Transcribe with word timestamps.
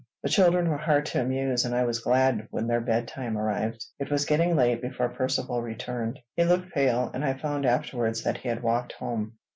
The 0.23 0.29
children 0.29 0.67
were 0.67 0.79
hard 0.79 1.05
to 1.05 1.21
amuse, 1.21 1.63
and 1.63 1.75
I 1.75 1.83
was 1.83 1.99
glad 1.99 2.47
when 2.49 2.65
their 2.65 2.81
bedtime 2.81 3.37
arrived. 3.37 3.85
It 3.99 4.09
was 4.09 4.25
getting 4.25 4.55
late 4.55 4.81
before 4.81 5.09
Percivale 5.09 5.61
returned. 5.61 6.17
He 6.35 6.43
looked 6.43 6.73
pale, 6.73 7.11
and 7.13 7.23
I 7.23 7.37
found 7.37 7.67
afterwards 7.67 8.23
that 8.23 8.37
he 8.37 8.49
had 8.49 8.63
walked 8.63 8.93
home. 8.93 9.33